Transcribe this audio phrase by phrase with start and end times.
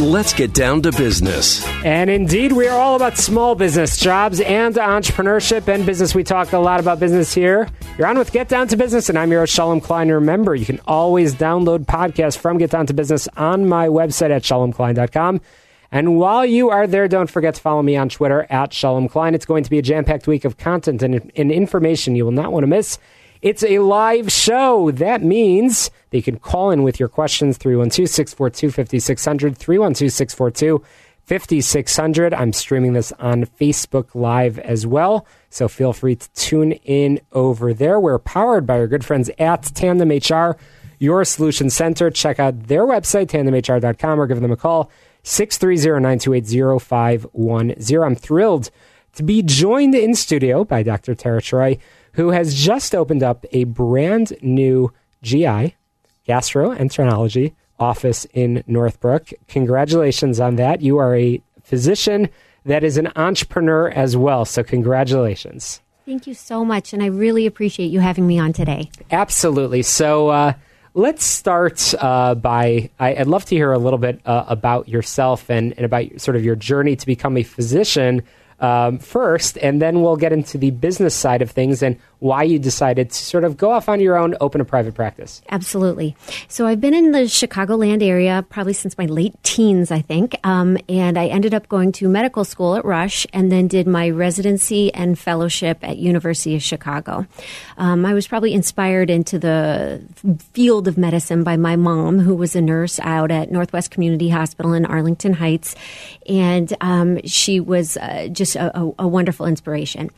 [0.00, 1.64] Let's get down to business.
[1.84, 6.14] And indeed, we are all about small business, jobs, and entrepreneurship and business.
[6.14, 7.68] We talk a lot about business here.
[7.98, 10.08] You're on with Get Down to Business, and I'm your Shalom Klein.
[10.08, 14.42] Remember, you can always download podcasts from Get Down to Business on my website at
[14.42, 15.42] shalomklein.com.
[15.92, 19.34] And while you are there, don't forget to follow me on Twitter at Shalom Klein.
[19.34, 22.32] It's going to be a jam packed week of content and, and information you will
[22.32, 22.98] not want to miss.
[23.42, 24.92] It's a live show.
[24.92, 29.58] That means that you can call in with your questions 312 642 5600.
[29.58, 30.84] 312 642
[31.24, 32.34] 5600.
[32.34, 35.26] I'm streaming this on Facebook Live as well.
[35.50, 37.98] So feel free to tune in over there.
[37.98, 40.56] We're powered by our good friends at Tandem HR,
[41.00, 42.10] your solution center.
[42.10, 44.88] Check out their website, tandemhr.com, or give them a call,
[45.24, 48.06] 630-928-0510.
[48.06, 48.70] I'm thrilled
[49.14, 51.14] to be joined in studio by Dr.
[51.14, 51.76] Tara Troy,
[52.12, 55.76] who has just opened up a brand new GI,
[56.28, 59.30] gastroenterology office in Northbrook.
[59.48, 60.82] Congratulations on that.
[60.82, 62.28] You are a physician
[62.64, 64.44] that is an entrepreneur as well.
[64.44, 65.80] So, congratulations.
[66.06, 66.92] Thank you so much.
[66.92, 68.90] And I really appreciate you having me on today.
[69.10, 69.82] Absolutely.
[69.82, 70.52] So, uh,
[70.94, 75.50] let's start uh, by I, would love to hear a little bit uh, about yourself
[75.50, 78.22] and, and, about sort of your journey to become a physician
[78.62, 82.56] um, first, and then we'll get into the business side of things and why you
[82.56, 85.42] decided to sort of go off on your own, open a private practice.
[85.50, 86.14] Absolutely.
[86.46, 90.78] So I've been in the Chicagoland area probably since my late teens, I think, um,
[90.88, 94.94] and I ended up going to medical school at Rush, and then did my residency
[94.94, 97.26] and fellowship at University of Chicago.
[97.76, 100.00] Um, I was probably inspired into the
[100.52, 104.74] field of medicine by my mom, who was a nurse out at Northwest Community Hospital
[104.74, 105.74] in Arlington Heights,
[106.28, 110.08] and um, she was uh, just a, a, a wonderful inspiration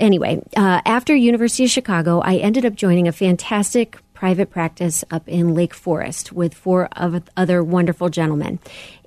[0.00, 5.28] anyway, uh, after University of Chicago, I ended up joining a fantastic private practice up
[5.28, 8.58] in Lake Forest with four of other wonderful gentlemen.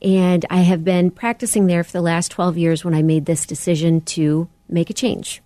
[0.01, 3.45] And I have been practicing there for the last 12 years when I made this
[3.45, 5.41] decision to make a change.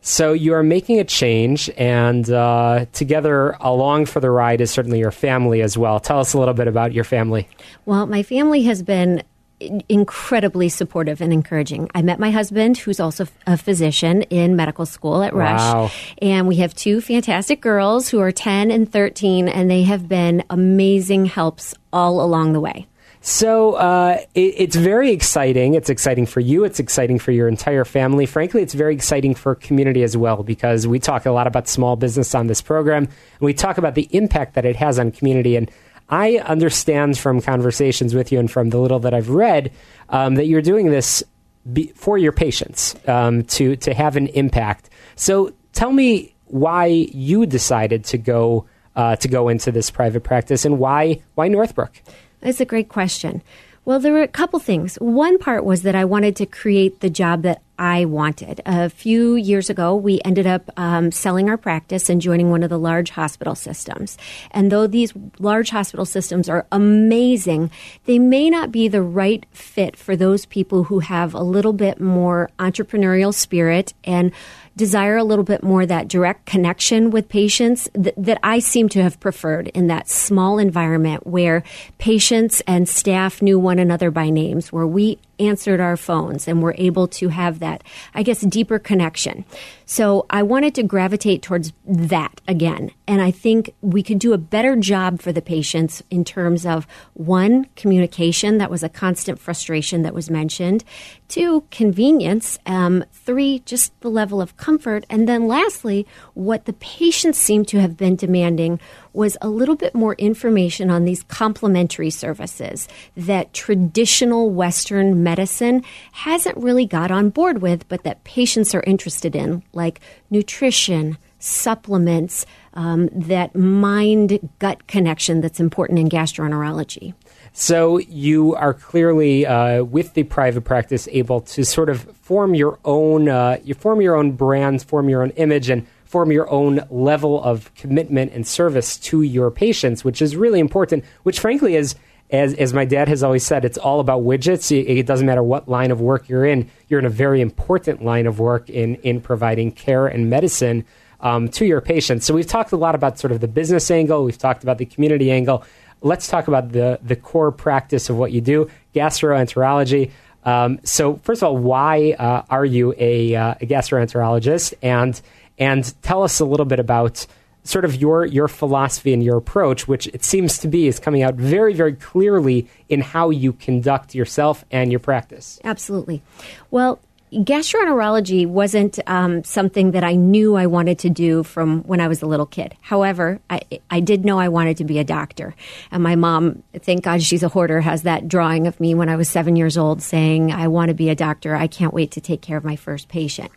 [0.00, 5.00] So you are making a change, and uh, together along for the ride is certainly
[5.00, 5.98] your family as well.
[5.98, 7.48] Tell us a little bit about your family.
[7.84, 9.24] Well, my family has been
[9.60, 11.90] incredibly supportive and encouraging.
[11.94, 15.60] I met my husband, who's also a physician in medical school at Rush.
[15.60, 15.90] Wow.
[16.22, 20.44] And we have two fantastic girls who are 10 and 13, and they have been
[20.50, 22.86] amazing helps all along the way.
[23.20, 25.74] So uh, it, it's very exciting.
[25.74, 26.64] It's exciting for you.
[26.64, 28.26] It's exciting for your entire family.
[28.26, 31.96] Frankly, it's very exciting for community as well because we talk a lot about small
[31.96, 35.56] business on this program, and we talk about the impact that it has on community.
[35.56, 35.70] And
[36.10, 39.72] I understand from conversations with you and from the little that I've read
[40.08, 41.22] um, that you're doing this
[41.70, 44.90] be, for your patients um, to to have an impact.
[45.16, 50.64] So tell me why you decided to go uh, to go into this private practice
[50.64, 52.02] and why why Northbrook.
[52.40, 53.42] That's a great question.
[53.88, 54.96] Well, there were a couple things.
[54.96, 58.60] One part was that I wanted to create the job that I wanted.
[58.66, 62.68] A few years ago, we ended up um, selling our practice and joining one of
[62.68, 64.18] the large hospital systems.
[64.50, 67.70] And though these large hospital systems are amazing,
[68.04, 71.98] they may not be the right fit for those people who have a little bit
[71.98, 74.32] more entrepreneurial spirit and
[74.78, 79.02] desire a little bit more that direct connection with patients th- that I seem to
[79.02, 81.62] have preferred in that small environment where
[81.98, 86.74] patients and staff knew one another by names, where we answered our phones and were
[86.78, 87.82] able to have that,
[88.14, 89.44] I guess, deeper connection.
[89.86, 92.90] So I wanted to gravitate towards that again.
[93.06, 96.86] And I think we could do a better job for the patients in terms of
[97.14, 98.58] one, communication.
[98.58, 100.84] That was a constant frustration that was mentioned.
[101.28, 102.58] Two, convenience.
[102.66, 105.06] Um, three, just the level of comfort.
[105.08, 108.80] And then lastly, what the patients seem to have been demanding
[109.12, 115.82] was a little bit more information on these complementary services that traditional Western medicine
[116.12, 120.00] hasn't really got on board with, but that patients are interested in, like
[120.30, 127.14] nutrition, supplements, um, that mind gut connection that's important in gastroenterology.
[127.52, 132.78] So you are clearly uh, with the private practice able to sort of form your
[132.84, 136.80] own, uh, you form your own brands, form your own image, and form your own
[136.90, 141.04] level of commitment and service to your patients, which is really important.
[141.22, 141.94] Which, frankly, is
[142.30, 144.70] as as my dad has always said, it's all about widgets.
[144.70, 146.70] It, doesn't matter what line of work you're in.
[146.88, 150.84] You're in a very important line of work in in providing care and medicine.
[151.20, 152.26] Um, to your patients.
[152.26, 154.22] So we've talked a lot about sort of the business angle.
[154.22, 155.64] We've talked about the community angle
[156.00, 160.10] let's talk about the, the core practice of what you do, gastroenterology.
[160.44, 164.74] Um, so, first of all, why uh, are you a, uh, a gastroenterologist?
[164.82, 165.20] And,
[165.58, 167.26] and tell us a little bit about
[167.64, 171.22] sort of your, your philosophy and your approach, which it seems to be is coming
[171.22, 175.60] out very, very clearly in how you conduct yourself and your practice.
[175.64, 176.22] Absolutely.
[176.70, 176.98] Well,
[177.32, 182.22] gastroenterology wasn't um, something that I knew I wanted to do from when I was
[182.22, 182.74] a little kid.
[182.80, 185.54] However, I, I did know I wanted to be a doctor.
[185.90, 189.16] And my mom, thank God she's a hoarder, has that drawing of me when I
[189.16, 191.54] was seven years old saying, I want to be a doctor.
[191.54, 193.50] I can't wait to take care of my first patient.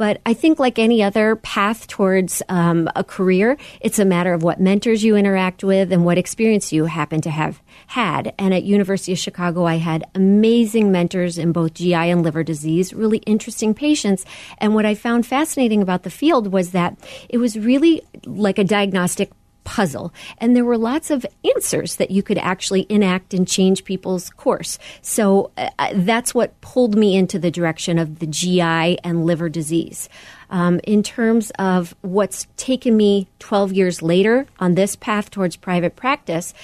[0.00, 4.42] But I think, like any other path towards um, a career, it's a matter of
[4.42, 8.32] what mentors you interact with and what experience you happen to have had.
[8.38, 12.94] And at University of Chicago, I had amazing mentors in both GI and liver disease,
[12.94, 14.24] really interesting patients.
[14.56, 16.96] And what I found fascinating about the field was that
[17.28, 19.30] it was really like a diagnostic
[19.64, 20.12] puzzle.
[20.38, 24.78] And there were lots of answers that you could actually enact and change people's course.
[25.02, 29.48] So uh, uh that's what pulled me into the direction of the GI and liver
[29.48, 30.08] disease.
[30.50, 35.94] Um, in terms of what's taken me 12 years later on this path towards private
[35.94, 36.54] practice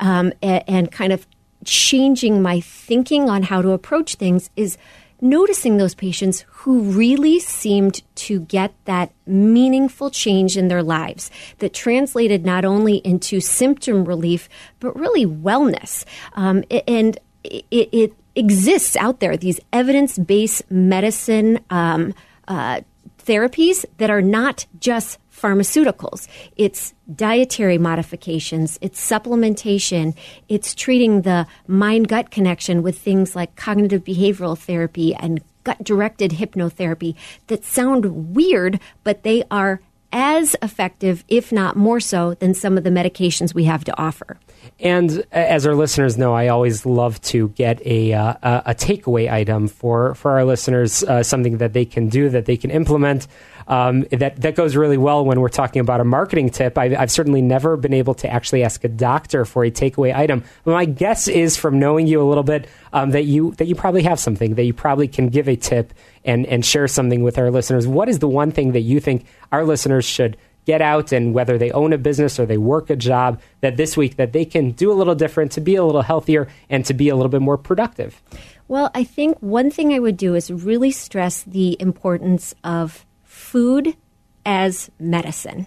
[0.00, 1.26] um, and, and kind of
[1.64, 4.78] changing my thinking on how to approach things is
[5.20, 11.72] noticing those patients who really seemed to get that meaningful change in their lives that
[11.72, 14.48] translated not only into symptom relief,
[14.80, 16.04] but really wellness.
[16.34, 22.12] Um, and it, it, exists out there, these evidence based medicine um,
[22.46, 22.82] uh,
[23.18, 26.26] therapies that are not just pharmaceuticals.
[26.56, 30.14] It's dietary modifications, it's supplementation,
[30.48, 36.30] it's treating the mind gut connection with things like cognitive behavioral therapy and gut directed
[36.30, 37.14] hypnotherapy
[37.48, 39.80] that sound weird, but they are
[40.12, 44.38] as effective, if not more so, than some of the medications we have to offer.
[44.80, 49.68] And as our listeners know, I always love to get a uh, a takeaway item
[49.68, 53.26] for for our listeners, uh, something that they can do that they can implement
[53.68, 56.78] um, that that goes really well when we're talking about a marketing tip.
[56.78, 60.44] I've, I've, certainly never been able to actually ask a doctor for a takeaway item.
[60.64, 64.02] My guess is, from knowing you a little bit, um, that you that you probably
[64.04, 65.92] have something that you probably can give a tip
[66.24, 67.86] and and share something with our listeners.
[67.86, 70.36] What is the one thing that you think our listeners should
[70.66, 73.96] get out and whether they own a business or they work a job that this
[73.96, 76.92] week that they can do a little different to be a little healthier and to
[76.92, 78.20] be a little bit more productive
[78.66, 83.06] well i think one thing i would do is really stress the importance of
[83.46, 83.96] food
[84.44, 85.66] as medicine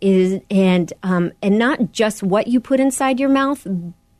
[0.00, 3.66] is and um, and not just what you put inside your mouth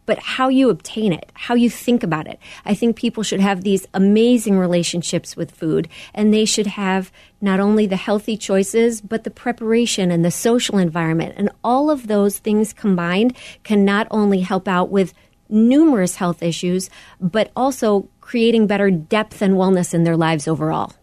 [0.08, 2.38] but how you obtain it, how you think about it.
[2.64, 7.60] I think people should have these amazing relationships with food, and they should have not
[7.60, 11.34] only the healthy choices, but the preparation and the social environment.
[11.36, 15.12] And all of those things combined can not only help out with
[15.50, 16.88] numerous health issues,
[17.20, 20.94] but also creating better depth and wellness in their lives overall.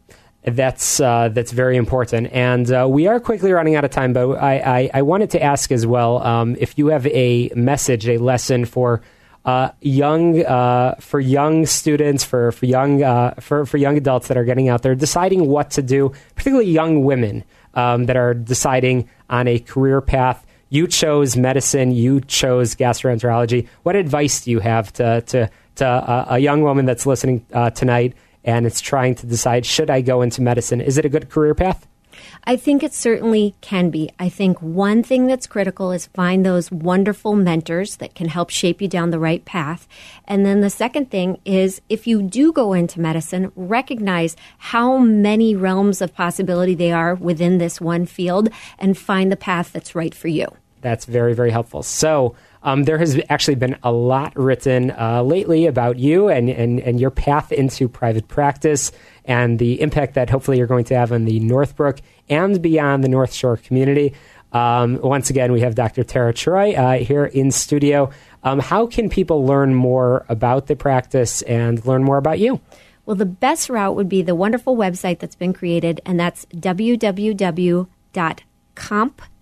[0.46, 4.14] That's uh, that's very important, and uh, we are quickly running out of time.
[4.14, 8.08] But I, I, I wanted to ask as well um, if you have a message,
[8.08, 9.02] a lesson for
[9.46, 14.38] uh, young uh, for young students, for for young uh, for for young adults that
[14.38, 19.10] are getting out there deciding what to do, particularly young women um, that are deciding
[19.32, 20.46] on a career path.
[20.70, 21.92] You chose medicine.
[21.92, 23.68] You chose gastroenterology.
[23.82, 28.14] What advice do you have to to to uh, a young woman that's listening tonight?
[28.46, 30.80] And it's trying to decide should I go into medicine?
[30.80, 31.86] Is it a good career path?
[32.46, 34.10] I think it certainly can be.
[34.20, 38.82] I think one thing that's critical is find those wonderful mentors that can help shape
[38.82, 39.88] you down the right path.
[40.26, 45.56] And then the second thing is if you do go into medicine, recognize how many
[45.56, 48.50] realms of possibility they are within this one field
[48.80, 50.48] and find the path that's right for you.
[50.82, 51.82] That's very, very helpful.
[51.82, 56.80] So, um, there has actually been a lot written uh, lately about you and, and,
[56.80, 58.92] and your path into private practice
[59.24, 63.08] and the impact that hopefully you're going to have on the Northbrook and beyond the
[63.08, 64.16] North Shore community.
[64.52, 66.04] Um, once again, we have Dr.
[66.04, 68.10] Tara Troy uh, here in studio.
[68.44, 72.60] Um, how can people learn more about the practice and learn more about you?
[73.06, 76.48] Well, the best route would be the wonderful website that's been created, and that's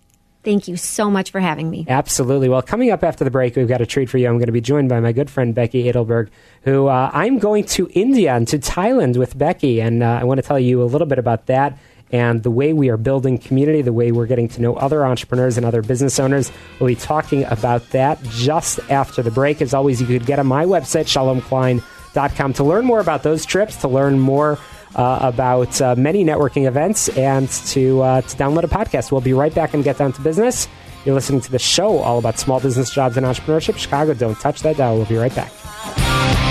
[0.43, 1.85] Thank you so much for having me.
[1.87, 2.49] Absolutely.
[2.49, 4.27] Well, coming up after the break, we've got a treat for you.
[4.27, 6.31] I'm going to be joined by my good friend Becky Edelberg,
[6.63, 10.39] who uh, I'm going to India and to Thailand with Becky, and uh, I want
[10.39, 11.77] to tell you a little bit about that
[12.13, 15.57] and the way we are building community, the way we're getting to know other entrepreneurs
[15.57, 16.51] and other business owners.
[16.79, 19.63] We'll be talking about that just after the break.
[19.63, 23.77] As always, you could get on my website, shalomklein.com, to learn more about those trips,
[23.77, 24.59] to learn more
[24.95, 29.13] uh, about uh, many networking events and to, uh, to download a podcast.
[29.13, 30.69] We'll be right back and get down to business.
[31.05, 33.79] You're listening to the show all about small business jobs and entrepreneurship.
[33.79, 34.97] Chicago, don't touch that dial.
[34.97, 36.50] We'll be right back.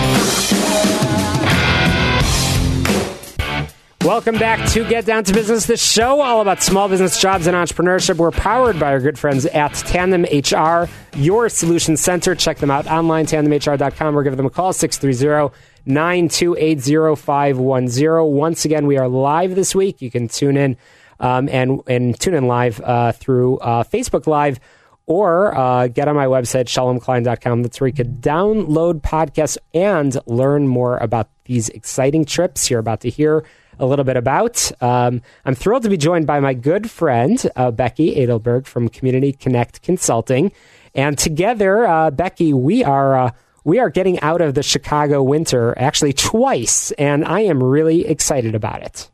[4.05, 7.55] Welcome back to Get Down to Business, the show all about small business jobs and
[7.55, 8.15] entrepreneurship.
[8.15, 10.87] We're powered by our good friends at Tandem HR,
[11.17, 12.33] your solution center.
[12.33, 15.53] Check them out online, tandemhr.com, or give them a call, 630
[15.85, 18.23] 928 0510.
[18.23, 20.01] Once again, we are live this week.
[20.01, 20.77] You can tune in
[21.19, 24.61] um, and, and tune in live uh, through uh, Facebook Live
[25.07, 27.63] or uh, get on my website, shalomklein.com.
[27.63, 33.01] That's where you could download podcasts and learn more about these exciting trips you're about
[33.01, 33.43] to hear
[33.79, 34.71] a little bit about.
[34.81, 39.33] Um, I'm thrilled to be joined by my good friend, uh, Becky Edelberg from Community
[39.33, 40.51] Connect Consulting.
[40.95, 43.31] And together, uh, Becky, we are uh,
[43.63, 48.55] we are getting out of the Chicago winter actually twice, and I am really excited
[48.55, 49.09] about it.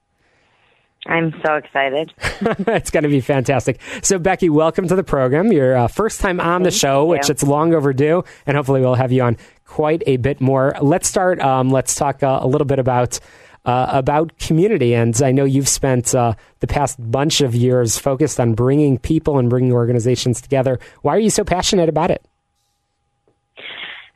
[1.07, 2.13] I'm so excited.
[2.67, 3.79] it's going to be fantastic.
[4.01, 5.51] So, Becky, welcome to the program.
[5.51, 9.11] Your uh, first time on the show, which it's long overdue, and hopefully we'll have
[9.11, 10.75] you on quite a bit more.
[10.81, 11.39] Let's start.
[11.41, 13.19] Um, let's talk uh, a little bit about.
[13.65, 18.39] Uh, about community, and I know you've spent uh, the past bunch of years focused
[18.39, 20.79] on bringing people and bringing organizations together.
[21.01, 22.23] Why are you so passionate about it?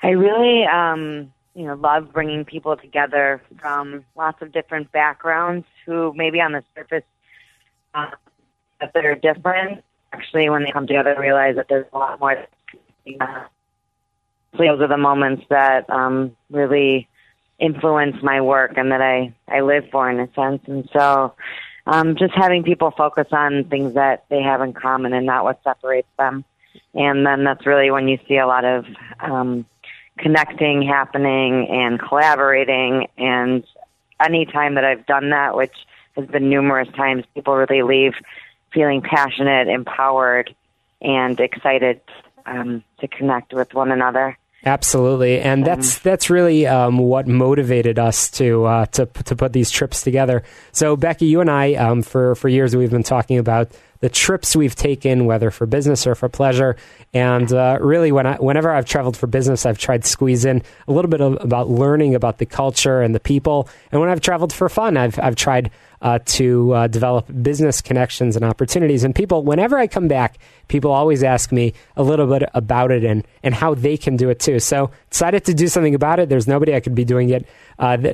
[0.03, 6.13] I really, um, you know, love bringing people together from lots of different backgrounds who
[6.15, 7.03] maybe on the surface
[7.95, 8.11] uh,
[8.79, 9.83] that they're different.
[10.13, 12.45] Actually, when they come together, realize that there's a lot more.
[13.19, 13.43] Uh,
[14.55, 17.08] those are the moments that um, really
[17.59, 20.61] influence my work and that I I live for in a sense.
[20.67, 21.33] And so,
[21.85, 25.61] um, just having people focus on things that they have in common and not what
[25.63, 26.45] separates them.
[26.93, 28.85] And then that's really when you see a lot of
[29.19, 29.65] um,
[30.17, 33.07] connecting happening and collaborating.
[33.17, 33.63] And
[34.23, 35.75] any time that I've done that, which
[36.15, 38.13] has been numerous times, people really leave
[38.73, 40.53] feeling passionate, empowered,
[41.01, 42.01] and excited
[42.45, 44.37] um, to connect with one another.
[44.65, 49.53] Absolutely, and that's um, that's really um, what motivated us to uh, to to put
[49.53, 50.43] these trips together.
[50.73, 54.55] So, Becky, you and I, um, for for years, we've been talking about the trips
[54.55, 56.75] we've taken, whether for business or for pleasure.
[57.13, 60.61] And uh, really, when I, whenever I've traveled for business, I've tried to squeeze in
[60.87, 63.67] a little bit of, about learning about the culture and the people.
[63.91, 68.35] And when I've traveled for fun, I've, I've tried uh, to uh, develop business connections
[68.35, 69.03] and opportunities.
[69.03, 70.37] And people, whenever I come back,
[70.67, 74.29] people always ask me a little bit about it and, and how they can do
[74.29, 74.59] it too.
[74.59, 76.29] So decided to do something about it.
[76.29, 77.45] There's nobody I could be doing it
[77.77, 78.07] uh, uh,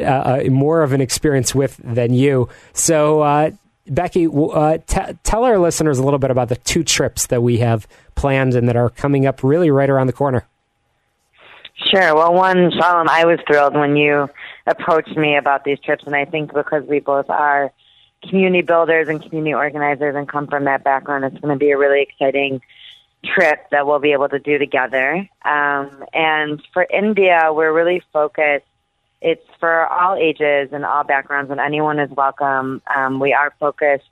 [0.45, 2.49] uh, more of an experience with than you.
[2.73, 3.51] So uh,
[3.87, 7.87] Becky, t- tell our listeners a little bit about the two trips that we have
[8.15, 10.45] planned and that are coming up really right around the corner.
[11.91, 12.15] Sure.
[12.15, 14.29] Well, one, Shalom, I was thrilled when you
[14.65, 17.71] approached me about these trips, and I think because we both are
[18.27, 21.77] community builders and community organizers and come from that background, it's going to be a
[21.77, 22.61] really exciting
[23.23, 25.27] trip that we'll be able to do together.
[25.43, 28.65] Um, and for India, we're really focused
[29.21, 32.81] it's for all ages and all backgrounds, and anyone is welcome.
[32.95, 34.09] Um, we are focused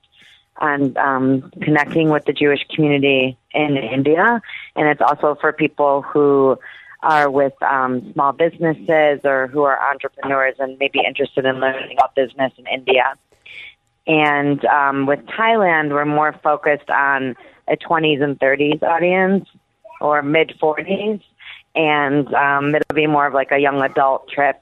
[0.58, 4.42] on um, connecting with the Jewish community in India,
[4.76, 6.58] and it's also for people who
[7.04, 12.16] are with um, small businesses or who are entrepreneurs and maybe interested in learning about
[12.16, 13.14] business in India.
[14.08, 17.36] And um, with Thailand, we're more focused on
[17.68, 19.48] a 20s and 30s audience
[20.02, 21.22] or mid 40s,
[21.76, 24.62] and um, it'll be more of like a young adult trip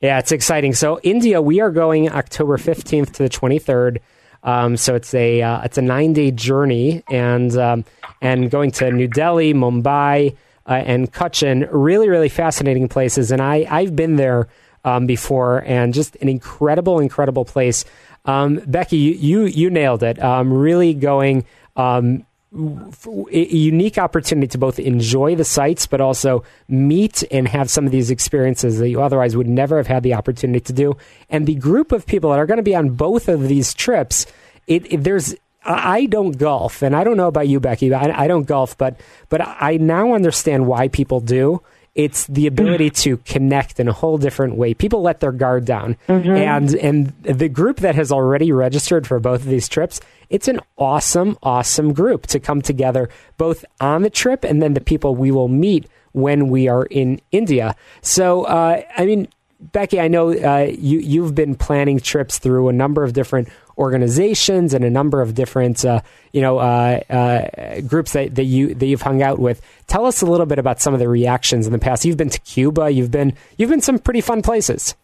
[0.00, 0.72] Yeah, it's exciting.
[0.74, 4.00] So India, we are going October fifteenth to the twenty third.
[4.42, 7.84] Um, so it's a uh, it's a nine day journey, and um,
[8.22, 10.34] and going to New Delhi, Mumbai,
[10.70, 13.30] uh, and Cochin, really really fascinating places.
[13.30, 14.48] And I I've been there
[14.84, 17.84] um, before, and just an incredible incredible place.
[18.24, 20.22] Um, Becky, you, you you nailed it.
[20.22, 21.44] Um, really going
[21.76, 27.86] um, a unique opportunity to both enjoy the sites but also meet and have some
[27.86, 30.96] of these experiences that you otherwise would never have had the opportunity to do.
[31.28, 34.26] And the group of people that are going to be on both of these trips,
[34.66, 37.92] it, it, there's I don't golf, and I don't know about you, Becky.
[37.92, 38.98] I, I don't golf, but
[39.28, 41.62] but I now understand why people do
[41.94, 44.74] it's the ability to connect in a whole different way.
[44.74, 46.30] People let their guard down, mm-hmm.
[46.30, 50.60] and and the group that has already registered for both of these trips, it's an
[50.78, 55.30] awesome, awesome group to come together, both on the trip and then the people we
[55.30, 57.74] will meet when we are in India.
[58.02, 59.28] So, uh, I mean,
[59.60, 63.48] Becky, I know uh, you you've been planning trips through a number of different
[63.80, 68.74] organizations and a number of different uh, you know uh, uh, groups that, that you
[68.74, 69.60] that you've hung out with.
[69.86, 72.04] Tell us a little bit about some of the reactions in the past.
[72.04, 72.90] You've been to Cuba.
[72.90, 74.94] You've been you've been some pretty fun places.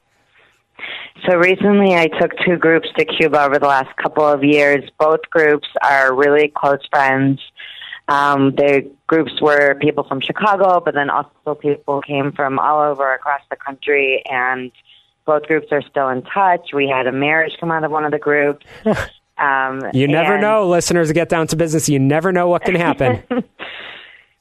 [1.27, 4.85] So recently, I took two groups to Cuba over the last couple of years.
[4.99, 7.41] Both groups are really close friends.
[8.09, 13.15] Um, the groups were people from Chicago, but then also people came from all over
[13.15, 14.71] across the country, and
[15.27, 16.71] both groups are still in touch.
[16.73, 18.65] We had a marriage come out of one of the groups.
[19.39, 21.13] Um, you never know, listeners.
[21.13, 21.91] Get down to business.
[21.91, 23.23] You never know what can happen.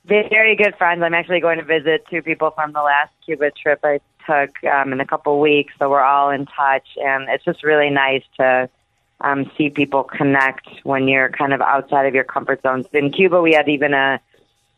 [0.05, 1.01] very good friends.
[1.03, 4.93] I'm actually going to visit two people from the last Cuba trip I took um,
[4.93, 8.69] in a couple weeks, so we're all in touch, and it's just really nice to
[9.21, 12.85] um, see people connect when you're kind of outside of your comfort zones.
[12.93, 14.19] In Cuba, we had even a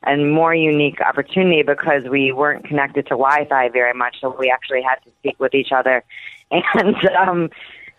[0.06, 4.82] a more unique opportunity because we weren't connected to Wi-Fi very much, so we actually
[4.82, 6.04] had to speak with each other,
[6.52, 7.50] and um,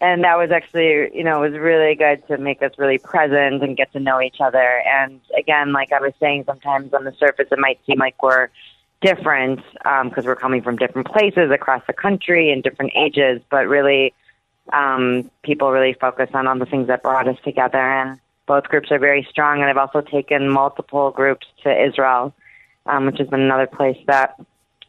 [0.01, 3.63] and that was actually you know it was really good to make us really present
[3.63, 4.83] and get to know each other.
[4.87, 8.49] And again, like I was saying, sometimes on the surface it might seem like we're
[9.01, 13.69] different because um, we're coming from different places across the country and different ages, but
[13.69, 14.13] really
[14.73, 17.79] um, people really focus on all the things that brought us together.
[17.79, 19.61] And both groups are very strong.
[19.61, 22.35] And I've also taken multiple groups to Israel,
[22.87, 24.35] um, which has been another place that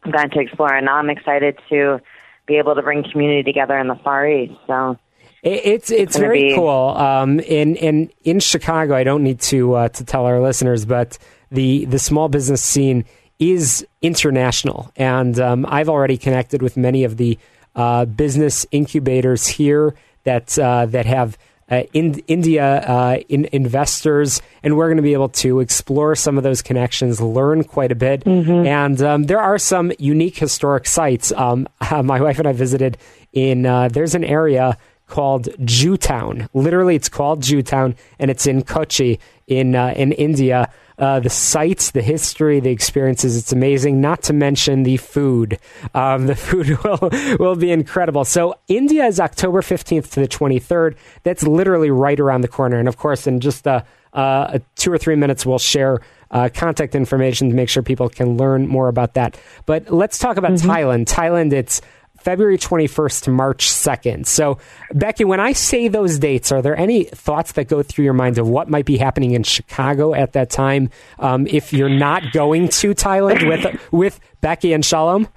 [0.02, 0.74] I've gotten to explore.
[0.74, 2.00] And now I'm excited to
[2.46, 4.54] be able to bring community together in the Far East.
[4.66, 4.98] So.
[5.42, 6.54] It's it's, it's very be...
[6.54, 6.68] cool.
[6.68, 11.16] Um, in in in Chicago, I don't need to uh, to tell our listeners, but
[11.50, 13.06] the the small business scene
[13.38, 17.38] is international, and um, I've already connected with many of the
[17.74, 19.94] uh, business incubators here
[20.24, 21.38] that uh, that have
[21.70, 26.36] uh, in India uh, in investors, and we're going to be able to explore some
[26.36, 28.66] of those connections, learn quite a bit, mm-hmm.
[28.66, 31.32] and um, there are some unique historic sites.
[31.32, 31.68] Um,
[32.04, 32.98] my wife and I visited
[33.32, 34.76] in uh, there's an area
[35.10, 36.48] called Jewtown.
[36.54, 40.72] Literally, it's called Jewtown, and it's in Kochi in uh, in India.
[40.98, 43.34] Uh, the sites, the history, the experiences.
[43.36, 44.02] It's amazing.
[44.02, 45.58] Not to mention the food.
[45.94, 48.24] Um, the food will will be incredible.
[48.24, 50.96] So India is October fifteenth to the twenty third.
[51.24, 52.78] That's literally right around the corner.
[52.78, 56.00] And of course, in just uh, uh, two or three minutes, we'll share.
[56.32, 59.36] Uh, contact information to make sure people can learn more about that.
[59.66, 60.70] But let's talk about mm-hmm.
[60.70, 61.06] Thailand.
[61.06, 61.80] Thailand, it's
[62.20, 64.26] February 21st to March 2nd.
[64.26, 64.58] So,
[64.92, 68.38] Becky, when I say those dates, are there any thoughts that go through your mind
[68.38, 72.68] of what might be happening in Chicago at that time um, if you're not going
[72.68, 75.28] to Thailand with, with Becky and Shalom?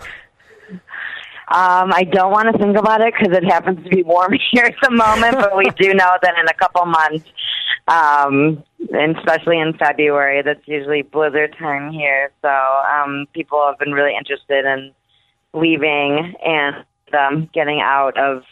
[1.53, 4.65] Um, I don't want to think about it because it happens to be warm here
[4.65, 7.29] at the moment, but we do know that in a couple months,
[7.87, 12.31] um, and especially in February, that's usually blizzard time here.
[12.41, 14.93] So um, people have been really interested in
[15.53, 18.43] leaving and um, getting out of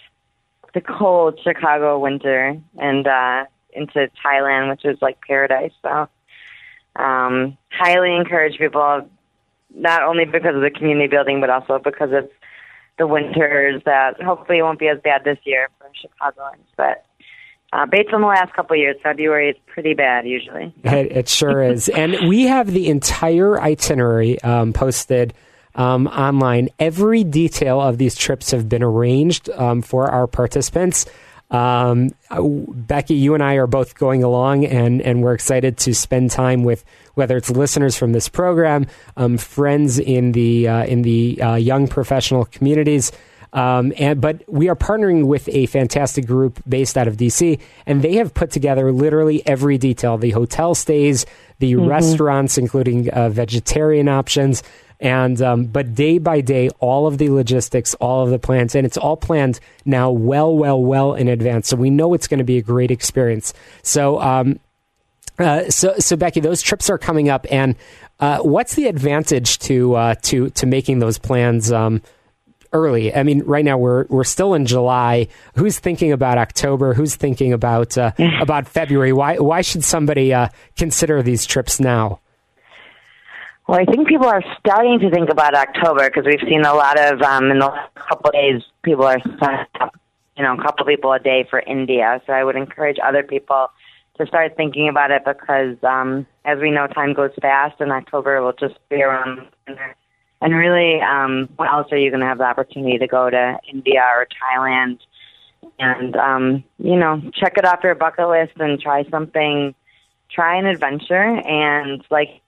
[0.74, 5.72] the cold Chicago winter and uh, into Thailand, which is like paradise.
[5.82, 6.08] So,
[6.96, 9.10] um, highly encourage people,
[9.74, 12.30] not only because of the community building, but also because of
[12.98, 16.68] the winters that hopefully won't be as bad this year for Chicagoans.
[16.78, 17.06] But
[17.74, 20.74] uh, based on the last couple of years, February is pretty bad usually.
[20.84, 21.90] It, it sure is.
[21.90, 25.34] And we have the entire itinerary um, posted
[25.76, 26.70] um, online.
[26.80, 31.06] Every detail of these trips have been arranged um, for our participants.
[31.50, 36.32] Um, Becky, you and I are both going along, and, and we're excited to spend
[36.32, 41.42] time with whether it's listeners from this program, um, friends in the uh, in the
[41.42, 43.12] uh, young professional communities.
[43.54, 48.02] Um, and but we are partnering with a fantastic group based out of DC, and
[48.02, 51.26] they have put together literally every detail: the hotel stays,
[51.60, 51.86] the Mm-hmm.
[51.90, 54.64] restaurants, including uh, vegetarian options.
[55.02, 58.86] And um, but day by day, all of the logistics, all of the plans, and
[58.86, 61.68] it's all planned now, well, well, well in advance.
[61.68, 63.54] So we know it's going to be a great experience.
[63.82, 64.60] So um,
[65.40, 67.76] uh, so, so Becky, those trips are coming up, and
[68.20, 72.02] uh, what's the advantage to uh, to to making those plans um,
[72.74, 73.14] early?
[73.14, 75.30] I mean, right now we're we're still in July.
[75.56, 76.94] Who's thinking about October?
[76.94, 78.12] Who's thinking about uh,
[78.42, 79.14] about February?
[79.14, 82.20] Why why should somebody uh, consider these trips now?
[83.72, 87.00] Well, I think people are starting to think about October because we've seen a lot
[87.00, 88.62] of um, in the last couple of days.
[88.84, 89.18] People are
[90.36, 92.22] you know, a couple people a day for India.
[92.28, 93.70] So I would encourage other people
[94.18, 98.42] to start thinking about it because, um, as we know, time goes fast, and October
[98.42, 99.48] will just be around.
[100.42, 103.58] And really, um, when else are you going to have the opportunity to go to
[103.72, 105.00] India or Thailand?
[105.80, 109.74] And um, you know, check it off your bucket list and try something.
[110.30, 112.42] Try an adventure, and like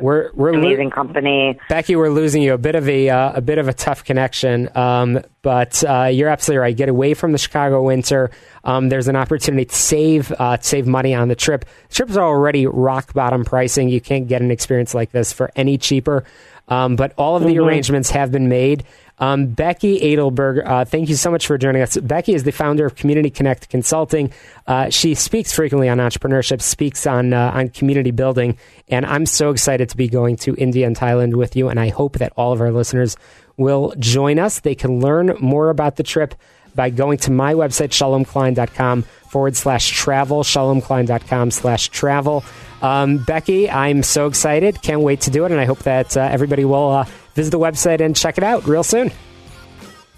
[0.00, 1.58] We're we're lo- company.
[1.68, 4.68] Becky, we're losing you a bit of a uh, a bit of a tough connection,
[4.76, 6.76] um, but uh, you're absolutely right.
[6.76, 8.30] Get away from the Chicago winter.
[8.64, 11.64] Um, there's an opportunity to save uh, to save money on the trip.
[11.88, 13.88] The trips are already rock bottom pricing.
[13.88, 16.24] You can't get an experience like this for any cheaper.
[16.68, 18.84] Um, but all of the arrangements have been made.
[19.20, 21.96] Um, Becky Edelberg, uh, thank you so much for joining us.
[21.98, 24.32] Becky is the founder of Community Connect Consulting.
[24.66, 28.56] Uh, she speaks frequently on entrepreneurship, speaks on uh, on community building,
[28.88, 31.68] and I'm so excited to be going to India and Thailand with you.
[31.68, 33.16] And I hope that all of our listeners
[33.58, 34.60] will join us.
[34.60, 36.34] They can learn more about the trip
[36.74, 42.44] by going to my website, shalomklein.com forward slash travel, shalomklein.com slash travel.
[42.80, 44.80] Um, Becky, I'm so excited.
[44.80, 45.52] Can't wait to do it.
[45.52, 48.66] And I hope that uh, everybody will uh, visit the website and check it out
[48.66, 49.10] real soon.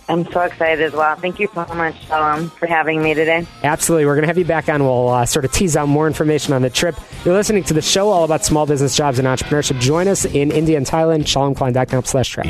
[0.09, 1.15] I'm so excited as well.
[1.17, 3.47] Thank you so much, Shalom, for having me today.
[3.63, 4.05] Absolutely.
[4.05, 4.83] We're going to have you back on.
[4.83, 6.97] We'll uh, sort of tease out more information on the trip.
[7.25, 9.81] You're listening to the show all about small business jobs and entrepreneurship.
[9.81, 12.47] Join us in India and Thailand, ShalomKlein.com slash trip.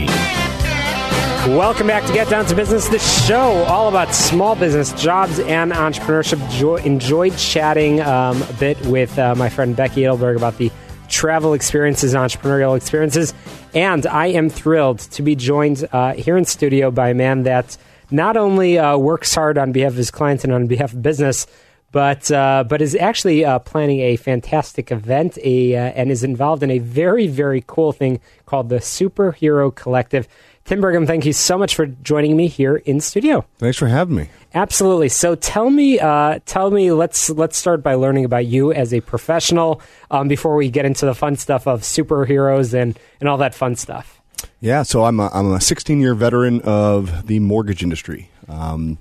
[1.49, 5.73] Welcome back to Get Down to Business, the show all about small business, jobs, and
[5.73, 6.49] entrepreneurship.
[6.51, 10.71] Jo- enjoyed chatting um, a bit with uh, my friend Becky Edelberg about the
[11.13, 13.35] travel experiences, entrepreneurial experiences,
[13.75, 17.77] and I am thrilled to be joined uh, here in studio by a man that
[18.11, 21.47] not only uh, works hard on behalf of his clients and on behalf of business,
[21.93, 26.63] but uh, but is actually uh, planning a fantastic event a, uh, and is involved
[26.63, 30.27] in a very very cool thing called the Superhero Collective.
[30.65, 33.45] Tim Brigham, thank you so much for joining me here in studio.
[33.59, 34.29] Thanks for having me.
[34.55, 35.09] Absolutely.
[35.09, 36.93] So tell me, uh, tell me.
[36.93, 41.07] Let's let's start by learning about you as a professional um, before we get into
[41.07, 44.21] the fun stuff of superheroes and and all that fun stuff.
[44.61, 48.31] Yeah, so I'm a, I'm a 16 year veteran of the mortgage industry.
[48.49, 48.99] Um,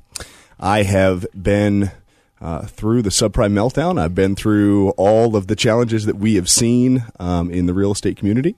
[0.60, 1.92] I have been
[2.40, 4.00] uh, through the subprime meltdown.
[4.00, 7.92] I've been through all of the challenges that we have seen um, in the real
[7.92, 8.56] estate community,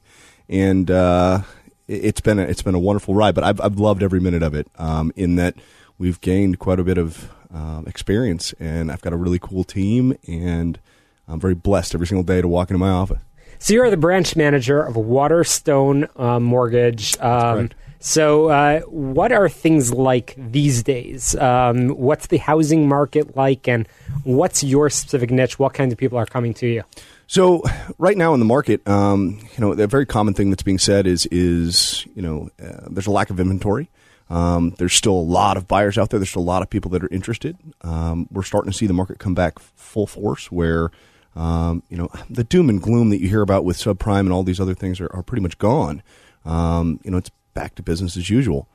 [0.48, 1.42] and uh,
[1.88, 3.36] it's been a, it's been a wonderful ride.
[3.36, 4.68] But I've I've loved every minute of it.
[4.78, 5.56] Um, in that
[5.98, 10.18] we've gained quite a bit of um, experience, and I've got a really cool team,
[10.28, 10.80] and
[11.28, 13.20] I'm very blessed every single day to walk into my office.
[13.60, 17.18] So you're the branch manager of Waterstone uh, Mortgage.
[17.20, 17.70] Um.
[18.06, 21.38] So uh, what are things like these days?
[21.38, 23.88] Um, what's the housing market like, and
[24.26, 25.58] what's your specific niche?
[25.58, 26.84] What kinds of people are coming to you?
[27.28, 27.64] So
[27.98, 31.08] right now in the market, um, you know, the very common thing that's being said
[31.08, 33.90] is is you know uh, there's a lack of inventory.
[34.30, 36.20] Um, there's still a lot of buyers out there.
[36.20, 37.56] There's still a lot of people that are interested.
[37.84, 40.92] Um, we're starting to see the market come back full force, where
[41.38, 44.44] um, you know the doom and gloom that you hear about with subprime and all
[44.44, 46.04] these other things are, are pretty much gone.
[46.44, 48.68] Um, you know, it's back to business as usual.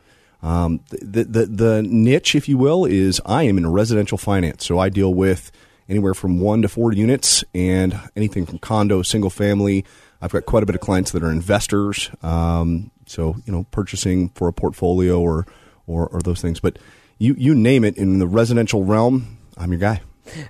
[0.43, 4.79] Um, the, the the niche, if you will, is I am in residential finance, so
[4.79, 5.51] I deal with
[5.89, 9.85] anywhere from one to four units and anything from condo, single family.
[10.21, 14.29] I've got quite a bit of clients that are investors, um, so you know, purchasing
[14.31, 15.47] for a portfolio or,
[15.87, 16.61] or or those things.
[16.61, 16.79] But
[17.19, 20.03] you you name it in the residential realm, I'm your guy.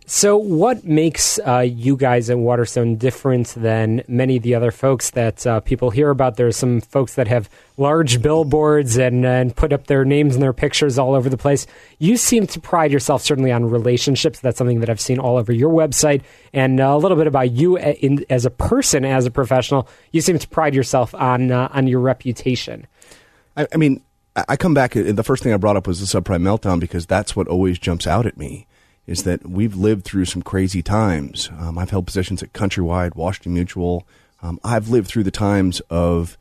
[0.06, 5.10] So, what makes uh, you guys at Waterstone different than many of the other folks
[5.10, 6.36] that uh, people hear about?
[6.36, 10.52] There's some folks that have large billboards and, and put up their names and their
[10.52, 11.66] pictures all over the place.
[11.98, 14.40] You seem to pride yourself certainly on relationships.
[14.40, 16.22] That's something that I've seen all over your website.
[16.52, 19.88] And uh, a little bit about you in, as a person, as a professional.
[20.12, 22.86] You seem to pride yourself on uh, on your reputation.
[23.56, 24.02] I, I mean,
[24.36, 24.96] I I come back.
[24.96, 27.78] uh, The first thing I brought up was the subprime meltdown because that's what always
[27.78, 28.67] jumps out at me.
[29.08, 31.50] Is that we've lived through some crazy times.
[31.58, 34.06] Um, I've held positions at Countrywide, Washington Mutual.
[34.42, 36.36] Um, I've lived through the times of,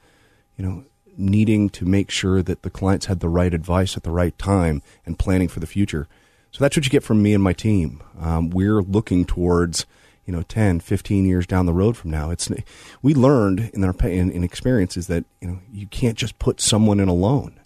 [0.57, 0.83] you know,
[1.17, 4.81] needing to make sure that the clients had the right advice at the right time
[5.05, 6.09] and planning for the future.
[6.51, 8.03] So that's what you get from me and my team.
[8.19, 9.85] Um, we're looking towards
[10.25, 12.51] you know 10 15 years down the road from now it's
[13.01, 16.99] we learned in our in, in experiences that you know you can't just put someone
[16.99, 17.57] in a loan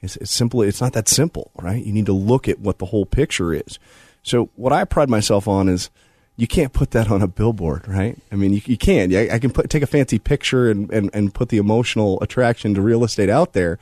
[0.00, 2.86] it's, it's simply it's not that simple right you need to look at what the
[2.86, 3.78] whole picture is
[4.22, 5.90] so what i pride myself on is
[6.36, 8.16] you can't put that on a billboard right?
[8.30, 9.14] I mean you, you can.
[9.14, 12.74] I, I can put take a fancy picture and, and, and put the emotional attraction
[12.74, 13.78] to real estate out there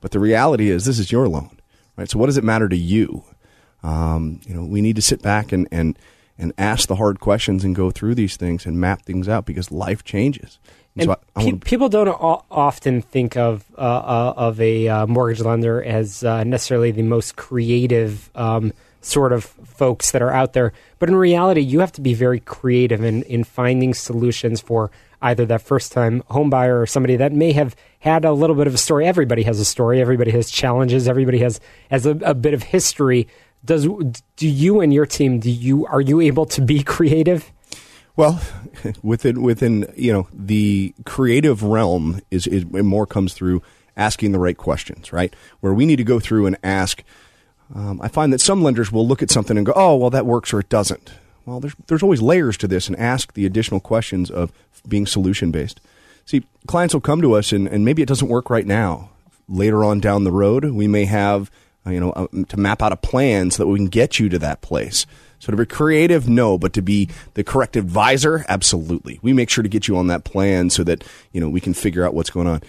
[0.00, 1.58] but the reality is this is your loan
[1.96, 2.08] right?
[2.08, 3.24] So what does it matter to you?
[3.82, 5.98] Um, you know we need to sit back and and
[6.38, 9.72] and ask the hard questions and go through these things and map things out because
[9.72, 10.58] life changes.
[10.94, 14.60] And, and so I, I pe- people don't o- often think of uh, uh, of
[14.60, 20.22] a uh, mortgage lender as uh, necessarily the most creative um, sort of folks that
[20.22, 23.94] are out there, but in reality, you have to be very creative in in finding
[23.94, 28.54] solutions for either that first time homebuyer or somebody that may have had a little
[28.54, 29.06] bit of a story.
[29.06, 30.00] Everybody has a story.
[30.00, 31.08] Everybody has challenges.
[31.08, 33.28] Everybody has has a, a bit of history
[33.64, 33.86] does
[34.36, 37.52] do you and your team do you are you able to be creative?
[38.16, 38.40] Well,
[39.02, 43.62] within within you know the creative realm is, is more comes through
[43.96, 45.34] asking the right questions, right?
[45.60, 47.02] Where we need to go through and ask.
[47.74, 50.26] Um, I find that some lenders will look at something and go, "Oh, well, that
[50.26, 51.12] works or it doesn't."
[51.44, 54.52] Well, there's there's always layers to this, and ask the additional questions of
[54.86, 55.80] being solution based.
[56.24, 59.10] See, clients will come to us, and, and maybe it doesn't work right now.
[59.48, 61.50] Later on down the road, we may have
[61.88, 64.28] uh, you know, uh, to map out a plan so that we can get you
[64.28, 65.06] to that place.
[65.38, 69.20] So to be creative, no, but to be the correct advisor, absolutely.
[69.22, 71.74] We make sure to get you on that plan so that you know we can
[71.74, 72.62] figure out what's going on.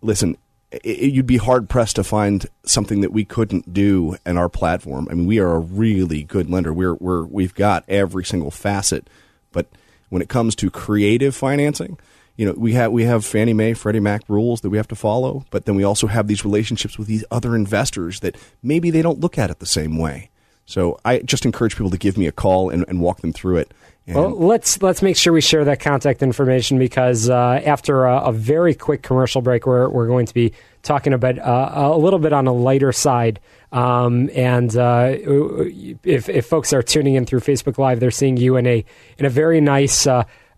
[0.00, 0.36] Listen,
[0.82, 5.08] it, you'd be hard pressed to find something that we couldn't do in our platform.
[5.10, 6.72] I mean, we are a really good lender.
[6.72, 9.08] We're we're we've got every single facet,
[9.52, 9.66] but
[10.08, 11.98] when it comes to creative financing,
[12.36, 14.96] you know, we have we have Fannie Mae, Freddie Mac rules that we have to
[14.96, 19.02] follow, but then we also have these relationships with these other investors that maybe they
[19.02, 20.30] don't look at it the same way.
[20.66, 23.58] So I just encourage people to give me a call and, and walk them through
[23.58, 23.74] it.
[24.06, 28.32] Well, let's let's make sure we share that contact information because uh, after a, a,
[28.32, 32.34] very quick commercial break, we're we're going to be talking about uh, a little bit
[32.34, 33.40] on a lighter side.
[33.72, 38.56] Um, and uh, if if folks are tuning in through Facebook Live, they're seeing you
[38.56, 38.84] in a
[39.16, 40.06] in a very nice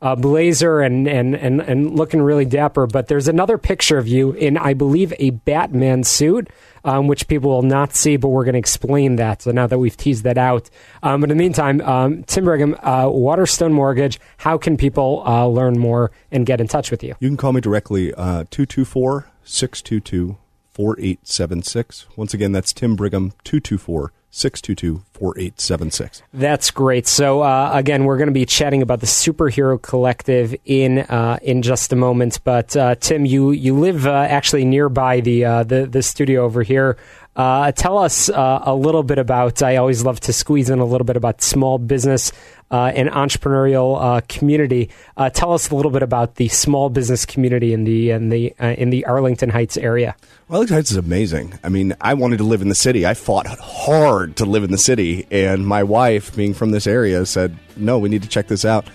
[0.06, 2.86] uh, blazer and, and, and, and looking really dapper.
[2.86, 6.48] But there's another picture of you in, I believe, a Batman suit,
[6.84, 9.42] um, which people will not see, but we're going to explain that.
[9.42, 10.70] So now that we've teased that out.
[11.02, 15.44] Um, but in the meantime, um, Tim Brigham, uh, Waterstone Mortgage, how can people uh,
[15.48, 17.16] learn more and get in touch with you?
[17.18, 20.38] You can call me directly, uh, 224 622
[20.72, 22.06] 4876.
[22.14, 26.22] Once again, that's Tim Brigham, 224 622 4876.
[26.34, 27.06] That's great.
[27.06, 31.62] So, uh, again, we're going to be chatting about the Superhero Collective in uh, in
[31.62, 32.40] just a moment.
[32.44, 36.62] But, uh, Tim, you, you live uh, actually nearby the, uh, the, the studio over
[36.62, 36.98] here.
[37.34, 41.04] Uh, tell us a little bit about, I always love to squeeze in a little
[41.04, 42.32] bit about small business
[42.70, 44.90] uh, and entrepreneurial uh, community.
[45.16, 48.54] Uh, tell us a little bit about the small business community in the in the
[48.60, 50.16] uh, in the Arlington Heights area.
[50.48, 51.58] Well, Arlington Heights is amazing.
[51.62, 53.06] I mean, I wanted to live in the city.
[53.06, 57.24] I fought hard to live in the city, and my wife, being from this area,
[57.26, 58.86] said, "No, we need to check this out."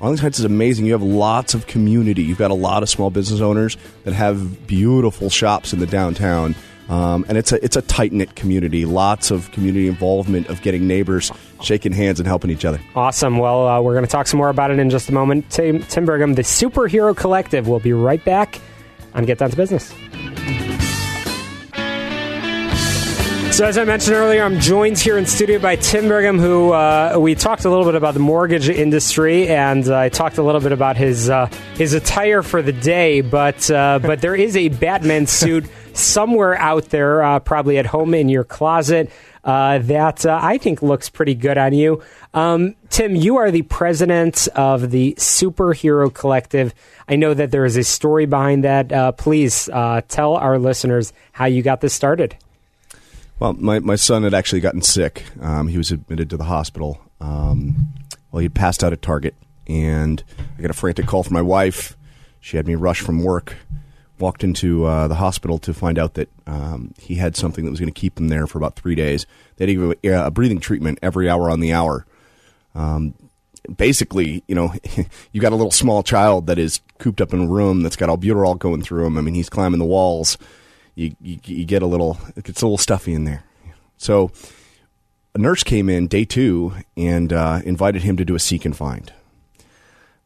[0.00, 0.86] Arlington Heights is amazing.
[0.86, 2.22] You have lots of community.
[2.22, 6.54] You've got a lot of small business owners that have beautiful shops in the downtown
[6.90, 8.84] um, and it's a it's a tight knit community.
[8.84, 11.30] Lots of community involvement of getting neighbors
[11.62, 12.80] shaking hands and helping each other.
[12.96, 13.38] Awesome.
[13.38, 15.48] Well, uh, we're going to talk some more about it in just a moment.
[15.50, 18.60] Tim, Tim the Superhero Collective, will be right back
[19.14, 19.94] on Get Down to Business.
[23.52, 27.16] So, as I mentioned earlier, I'm joined here in studio by Tim Brigham, who uh,
[27.18, 30.60] we talked a little bit about the mortgage industry, and uh, I talked a little
[30.62, 33.20] bit about his uh, his attire for the day.
[33.20, 38.14] But uh, but there is a Batman suit somewhere out there, uh, probably at home
[38.14, 39.10] in your closet,
[39.44, 42.02] uh, that uh, I think looks pretty good on you.
[42.34, 46.74] Um, Tim, you are the president of the Superhero Collective.
[47.08, 48.92] I know that there is a story behind that.
[48.92, 52.36] Uh, please uh, tell our listeners how you got this started.
[53.38, 55.24] Well, my, my son had actually gotten sick.
[55.40, 57.00] Um, he was admitted to the hospital.
[57.20, 57.94] Um,
[58.30, 59.34] well, he passed out at Target,
[59.66, 60.22] and
[60.58, 61.96] I got a frantic call from my wife.
[62.40, 63.56] She had me rush from work
[64.20, 67.80] walked into uh, the hospital to find out that um, he had something that was
[67.80, 69.26] going to keep him there for about three days.
[69.56, 72.06] They had to give a breathing treatment every hour on the hour.
[72.74, 73.14] Um,
[73.76, 74.74] basically, you know,
[75.32, 78.08] you got a little small child that is cooped up in a room that's got
[78.08, 79.18] albuterol going through him.
[79.18, 80.38] I mean, he's climbing the walls.
[80.94, 83.44] You, you, you get a little, it gets a little stuffy in there.
[83.96, 84.32] So
[85.34, 88.76] a nurse came in day two and uh, invited him to do a seek and
[88.76, 89.12] find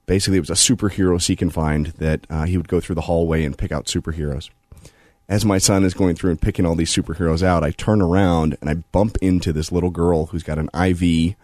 [0.07, 3.03] basically it was a superhero seek and find that uh, he would go through the
[3.03, 4.51] hallway and pick out superheroes.
[5.29, 8.57] as my son is going through and picking all these superheroes out, I turn around
[8.61, 11.35] and I bump into this little girl who's got an IV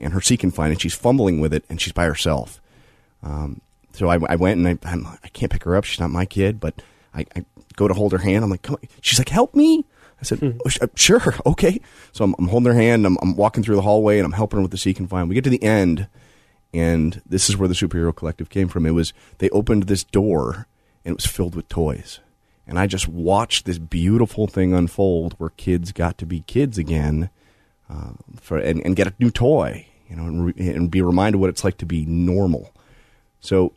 [0.00, 2.60] and her Seek and Find, and she's fumbling with it, and she's by herself.
[3.22, 3.60] Um,
[3.92, 5.84] so I, I, went and I, I'm, I can't pick her up.
[5.84, 6.80] She's not my kid, but
[7.14, 7.44] I, I
[7.76, 8.44] go to hold her hand.
[8.44, 8.88] I'm like, Come on.
[9.02, 9.84] she's like, help me.
[10.20, 11.80] I said, oh, sh- uh, sure, okay.
[12.12, 13.06] So I'm, I'm holding her hand.
[13.06, 15.28] I'm, I'm, walking through the hallway and I'm helping her with the Seek and Find.
[15.28, 16.08] We get to the end,
[16.72, 18.86] and this is where the superhero collective came from.
[18.86, 20.66] It was they opened this door
[21.04, 22.20] and it was filled with toys
[22.70, 27.28] and I just watched this beautiful thing unfold where kids got to be kids again,
[27.90, 31.38] uh, for and, and, get a new toy, you know, and, re, and be reminded
[31.38, 32.72] what it's like to be normal.
[33.40, 33.72] So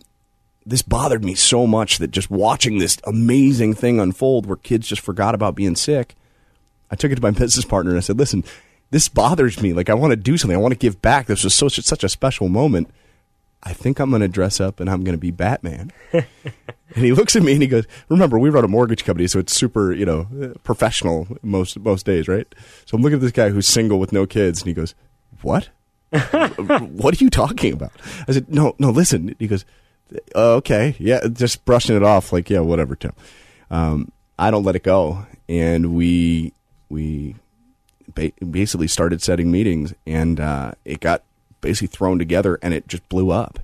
[0.63, 5.01] this bothered me so much that just watching this amazing thing unfold where kids just
[5.01, 6.15] forgot about being sick,
[6.91, 8.43] I took it to my business partner and I said, "Listen,
[8.93, 9.73] this bothers me.
[9.73, 10.55] Like I want to do something.
[10.55, 11.25] I want to give back.
[11.25, 12.89] This was so such a special moment."
[13.65, 15.93] I think I'm going to dress up and I'm going to be Batman.
[16.11, 16.25] and
[16.95, 19.53] he looks at me and he goes, "Remember, we run a mortgage company, so it's
[19.53, 22.47] super, you know, professional most most days, right?"
[22.85, 24.93] So I'm looking at this guy who's single with no kids, and he goes,
[25.41, 25.69] "What?
[26.11, 27.93] what are you talking about?"
[28.27, 29.63] I said, "No, no, listen." He goes,
[30.35, 33.13] uh, "Okay, yeah, just brushing it off, like, yeah, whatever, Tim."
[33.71, 36.51] Um, I don't let it go, and we
[36.89, 37.35] we
[38.15, 41.23] basically started setting meetings, and uh, it got
[41.63, 43.57] basically thrown together and it just blew up.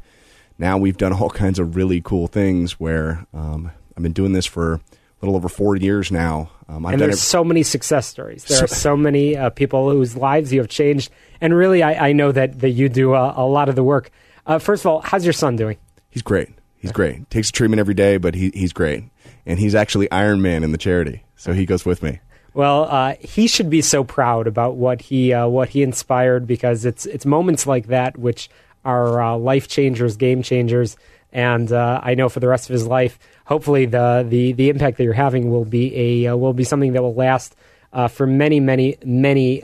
[0.58, 4.48] Now we've done all kinds of really cool things where um, I've been doing this
[4.48, 4.80] for a
[5.22, 6.50] little over four years now.
[6.68, 8.46] Um, and there's so many success stories.
[8.46, 11.12] There so, are so many uh, people whose lives you have changed.
[11.42, 14.12] And really, I, I know that, that you do a, a lot of the work.
[14.46, 15.78] Uh, first of all, how's your son doing?
[16.10, 16.50] He's great.
[16.78, 17.30] He's great.
[17.30, 19.04] Takes a treatment every day, but he, he's great.
[19.46, 22.20] And he's actually Iron Man in the charity, so he goes with me.
[22.54, 26.86] Well, uh, he should be so proud about what he uh, what he inspired because
[26.86, 28.50] it's it's moments like that which
[28.84, 30.98] are uh, life changers, game changers,
[31.32, 34.98] and uh, I know for the rest of his life, hopefully the the the impact
[34.98, 37.56] that you're having will be a uh, will be something that will last.
[37.92, 39.62] Uh, for many, many, many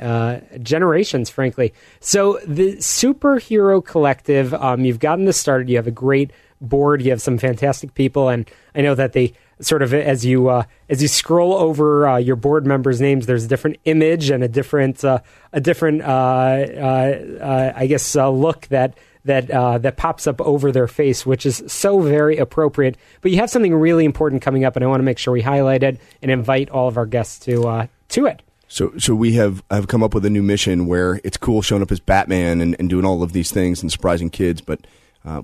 [0.63, 1.75] generations, frankly.
[1.99, 5.69] So the superhero collective, um, you've gotten this started.
[5.69, 7.03] You have a great board.
[7.03, 10.63] You have some fantastic people, and I know that they sort of as you uh,
[10.89, 14.47] as you scroll over uh, your board members' names, there's a different image and a
[14.47, 15.19] different uh,
[15.53, 20.87] a different uh, uh, uh, I guess look that that that pops up over their
[20.87, 22.97] face, which is so very appropriate.
[23.21, 25.41] But you have something really important coming up, and I want to make sure we
[25.41, 28.41] highlight it and invite all of our guests to to it.
[28.67, 31.81] So, so we have have come up with a new mission where it's cool showing
[31.81, 34.81] up as Batman and, and doing all of these things and surprising kids, but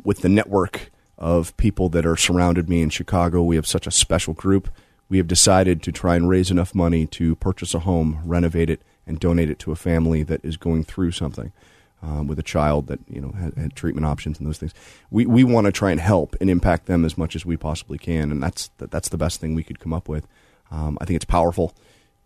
[0.03, 0.91] with the network
[1.21, 3.43] of people that are surrounded me in Chicago.
[3.43, 4.69] We have such a special group.
[5.07, 8.81] We have decided to try and raise enough money to purchase a home, renovate it,
[9.05, 11.53] and donate it to a family that is going through something.
[12.03, 14.73] Um, with a child that you know had, had, treatment options and those things.
[15.11, 17.99] We we want to try and help and impact them as much as we possibly
[17.99, 20.27] can, and that's that's the best thing we could come up with.
[20.71, 21.75] Um, I think it's powerful.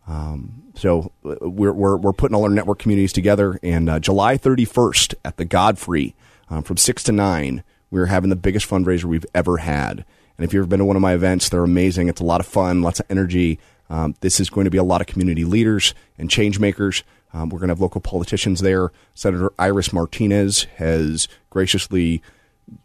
[0.08, 4.38] Um, so uh, we're, we're we're putting all our network communities together, and uh, July
[4.38, 6.16] 31st at the Godfrey
[6.50, 7.62] um, from six to nine
[7.96, 10.04] we are having the biggest fundraiser we've ever had.
[10.38, 12.10] And if you've ever been to one of my events, they're amazing.
[12.10, 13.58] It's a lot of fun, lots of energy.
[13.90, 17.04] Um, this is going to be a lot of community leaders and change makers.
[17.34, 18.92] Um, we're going to have local politicians there.
[19.14, 22.22] Senator Iris Martinez has graciously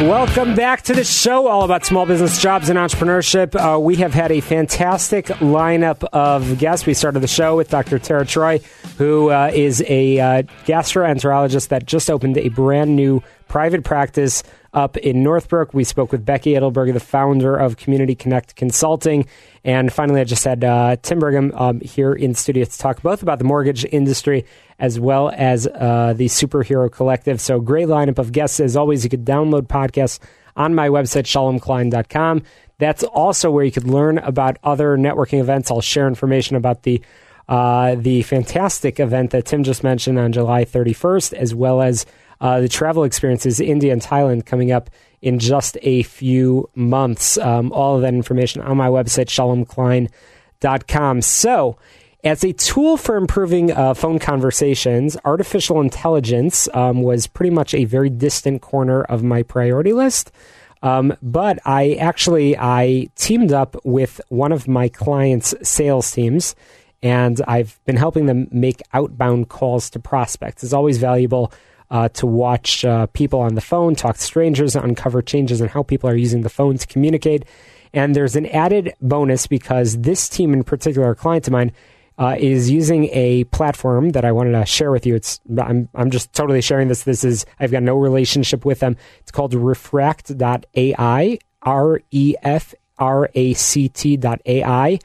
[0.00, 3.54] Welcome back to the show, all about small business jobs and entrepreneurship.
[3.54, 6.84] Uh, we have had a fantastic lineup of guests.
[6.84, 7.98] We started the show with Dr.
[7.98, 8.60] Tara Troy,
[8.98, 14.42] who uh, is a uh, gastroenterologist that just opened a brand new private practice
[14.72, 15.72] up in Northbrook.
[15.72, 19.26] We spoke with Becky Edelberg, the founder of Community Connect Consulting.
[19.64, 23.22] And finally, I just had uh, Tim Brigham um, here in studio to talk both
[23.22, 24.44] about the mortgage industry
[24.78, 27.40] as well as uh, the Superhero Collective.
[27.40, 28.60] So, great lineup of guests.
[28.60, 30.18] As always, you could download podcasts
[30.56, 32.42] on my website, shalomklein.com.
[32.78, 35.70] That's also where you could learn about other networking events.
[35.70, 37.02] I'll share information about the
[37.48, 42.04] uh, the fantastic event that Tim just mentioned on July 31st, as well as
[42.40, 44.90] uh, the travel experiences, India and Thailand, coming up
[45.22, 47.38] in just a few months.
[47.38, 51.22] Um, all of that information on my website, shalomklein.com.
[51.22, 51.76] So,
[52.24, 57.84] as a tool for improving uh, phone conversations, artificial intelligence um, was pretty much a
[57.84, 60.32] very distant corner of my priority list.
[60.82, 66.54] Um, but I actually I teamed up with one of my clients' sales teams,
[67.02, 70.62] and I've been helping them make outbound calls to prospects.
[70.64, 71.52] It's always valuable
[71.90, 75.82] uh, to watch uh, people on the phone, talk to strangers, uncover changes in how
[75.82, 77.44] people are using the phone to communicate.
[77.92, 81.72] And there's an added bonus because this team, in particular, a client of mine,
[82.18, 85.14] uh, is using a platform that I wanted to share with you.
[85.14, 87.04] It's I'm I'm just totally sharing this.
[87.04, 88.96] This is I've got no relationship with them.
[89.20, 94.98] It's called Refract.ai, R E F R A C T dot AI.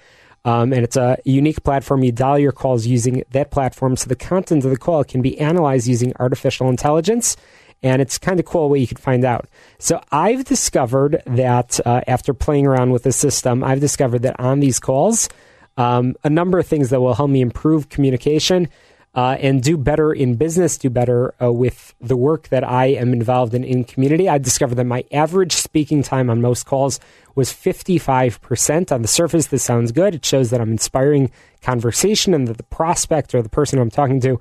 [0.44, 2.04] Um, and it's a unique platform.
[2.04, 5.40] You dial your calls using that platform, so the content of the call can be
[5.40, 7.38] analyzed using artificial intelligence.
[7.84, 9.48] And it's kind of cool what you can find out.
[9.80, 14.60] So I've discovered that uh, after playing around with the system, I've discovered that on
[14.60, 15.30] these calls,
[15.78, 18.68] um, a number of things that will help me improve communication
[19.14, 23.12] uh, and do better in business, do better uh, with the work that I am
[23.12, 24.30] involved in in community.
[24.30, 27.00] I discovered that my average speaking time on most calls
[27.36, 28.92] was 55%.
[28.92, 30.16] On the surface, this sounds good.
[30.16, 31.32] It shows that I'm inspiring
[31.62, 34.40] conversation and that the prospect or the person I'm talking to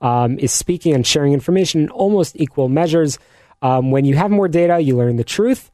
[0.00, 3.18] um, is speaking and sharing information in almost equal measures.
[3.60, 5.70] Um, when you have more data, you learn the truth.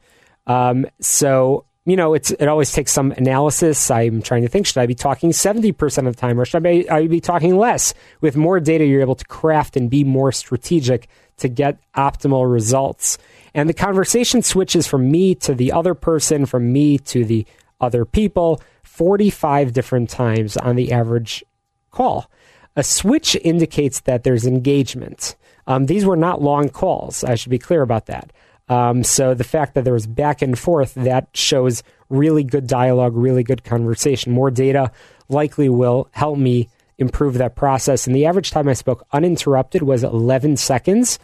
[0.47, 3.89] Um, so you know, it's it always takes some analysis.
[3.89, 6.65] I'm trying to think: should I be talking 70 percent of the time, or should
[6.65, 7.93] I be, I be talking less?
[8.21, 13.17] With more data, you're able to craft and be more strategic to get optimal results.
[13.53, 17.45] And the conversation switches from me to the other person, from me to the
[17.81, 21.43] other people, 45 different times on the average
[21.91, 22.29] call.
[22.75, 25.35] A switch indicates that there's engagement.
[25.67, 27.23] Um, these were not long calls.
[27.23, 28.31] I should be clear about that.
[28.69, 33.15] Um, so the fact that there was back and forth that shows really good dialogue,
[33.15, 34.31] really good conversation.
[34.31, 34.91] More data
[35.27, 38.05] likely will help me improve that process.
[38.05, 41.17] And the average time I spoke uninterrupted was 11 seconds,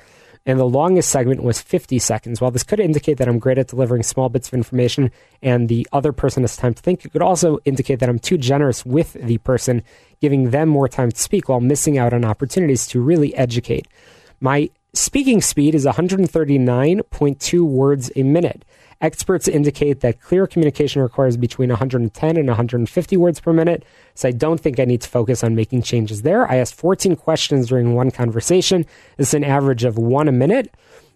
[0.46, 2.39] and the longest segment was 50 seconds.
[2.39, 5.88] While this could indicate that I'm great at delivering small bits of information and the
[5.91, 9.14] other person has time to think, it could also indicate that I'm too generous with
[9.14, 9.84] the person,
[10.22, 13.88] giving them more time to speak while missing out on opportunities to really educate.
[14.39, 18.66] My speaking speed is 139.2 words a minute.
[19.02, 23.84] Experts indicate that clear communication requires between 110 and 150 words per minute,
[24.14, 26.50] so I don't think I need to focus on making changes there.
[26.50, 28.86] I asked 14 questions during one conversation.
[29.18, 30.74] It's an average of one a minute.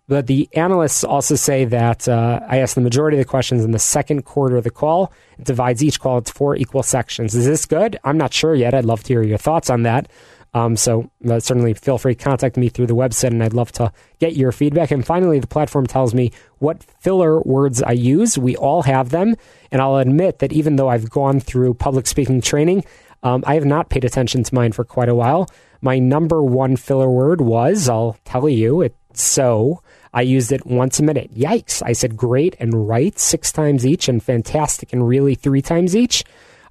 [0.10, 3.72] But the analysts also say that uh, I asked the majority of the questions in
[3.72, 5.14] the second quarter of the call.
[5.38, 7.36] It divides each call into four equal sections.
[7.36, 8.00] Is this good?
[8.04, 8.74] I'm not sure yet.
[8.74, 10.10] I'd love to hear your thoughts on that.
[10.54, 13.72] Um, so uh, certainly feel free to contact me through the website, and I'd love
[13.74, 14.92] to get your feedback.
[14.92, 18.38] And finally, the platform tells me what filler words I use.
[18.38, 19.36] We all have them,
[19.72, 22.84] and I'll admit that even though I've gone through public speaking training,
[23.22, 25.50] um, I have not paid attention to mine for quite a while.
[25.82, 29.82] My number one filler word was, I'll tell you, it's so.
[30.14, 31.34] I used it once a minute.
[31.36, 31.84] Yikes.
[31.86, 36.24] I said great and right six times each, and fantastic and really three times each.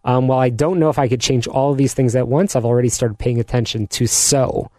[0.08, 2.56] Um, while I don't know if I could change all of these things at once,
[2.56, 4.70] I've already started paying attention to so.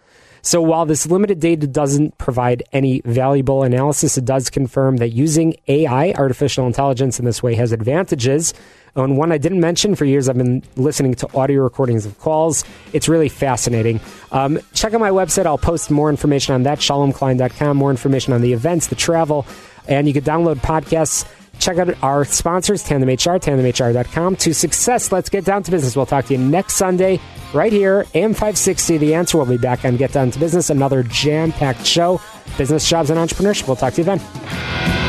[0.42, 5.56] So while this limited data doesn't provide any valuable analysis, it does confirm that using
[5.68, 8.56] AI, artificial intelligence, in this way has advantages.
[8.96, 12.64] And one I didn't mention for years, I've been listening to audio recordings of calls.
[12.92, 14.00] It's really fascinating.
[14.32, 15.46] Um, check out my website.
[15.46, 19.46] I'll post more information on that, shalomklein.com, more information on the events, the travel,
[19.88, 21.24] and you can download podcasts.
[21.60, 24.36] Check out our sponsors, Tandem HR, tandemhr.com.
[24.38, 25.96] To success, let's get down to business.
[25.96, 27.20] We'll talk to you next Sunday
[27.54, 28.98] right here, AM 560.
[28.98, 32.22] The answer will be back on Get Down to Business, another jam packed show,
[32.58, 33.68] business, jobs, and entrepreneurship.
[33.68, 35.09] We'll talk to you then.